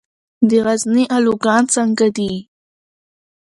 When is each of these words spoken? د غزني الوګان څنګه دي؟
د 0.49 0.51
غزني 0.65 1.03
الوګان 1.15 1.63
څنګه 1.75 2.07
دي؟ 2.15 2.33